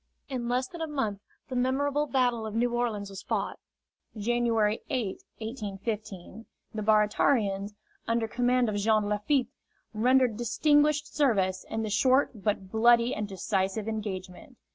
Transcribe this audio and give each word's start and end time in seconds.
In 0.29 0.49
less 0.49 0.67
than 0.67 0.81
a 0.81 0.87
month 0.87 1.19
the 1.47 1.55
memorable 1.55 2.07
Battle 2.07 2.47
of 2.47 2.55
New 2.55 2.73
Orleans 2.73 3.11
was 3.11 3.21
fought 3.21 3.59
January 4.17 4.81
8, 4.89 5.21
1815. 5.37 6.47
The 6.73 6.81
Baratarians, 6.81 7.75
under 8.07 8.27
command 8.27 8.67
of 8.67 8.77
Jean 8.77 9.05
Lafitte, 9.07 9.49
rendered 9.93 10.37
distinguished 10.37 11.13
service 11.15 11.63
in 11.69 11.83
the 11.83 11.91
short 11.91 12.31
but 12.43 12.71
bloody 12.71 13.13
and 13.13 13.27
decisive 13.27 13.87
engagement. 13.87 14.57